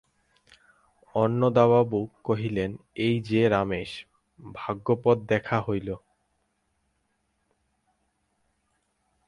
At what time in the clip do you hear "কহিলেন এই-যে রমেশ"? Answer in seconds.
2.23-3.91